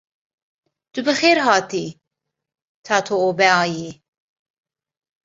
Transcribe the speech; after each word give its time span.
Tu 0.93 0.99
bi 1.05 1.13
xêr 1.19 1.37
hatî 1.47 1.85
Tatoebayê! 2.85 3.91